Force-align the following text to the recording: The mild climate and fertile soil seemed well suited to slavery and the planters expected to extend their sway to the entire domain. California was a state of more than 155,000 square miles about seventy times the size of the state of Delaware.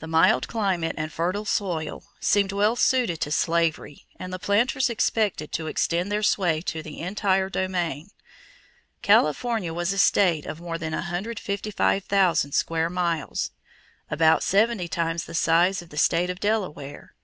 The 0.00 0.08
mild 0.08 0.48
climate 0.48 0.96
and 0.98 1.12
fertile 1.12 1.44
soil 1.44 2.02
seemed 2.18 2.50
well 2.50 2.74
suited 2.74 3.20
to 3.20 3.30
slavery 3.30 4.08
and 4.18 4.32
the 4.32 4.38
planters 4.40 4.90
expected 4.90 5.52
to 5.52 5.68
extend 5.68 6.10
their 6.10 6.24
sway 6.24 6.62
to 6.62 6.82
the 6.82 6.98
entire 6.98 7.48
domain. 7.48 8.10
California 9.02 9.72
was 9.72 9.92
a 9.92 9.98
state 9.98 10.46
of 10.46 10.60
more 10.60 10.78
than 10.78 10.94
155,000 10.94 12.50
square 12.50 12.90
miles 12.90 13.52
about 14.10 14.42
seventy 14.42 14.88
times 14.88 15.26
the 15.26 15.32
size 15.34 15.80
of 15.80 15.90
the 15.90 15.96
state 15.96 16.28
of 16.28 16.40
Delaware. 16.40 17.14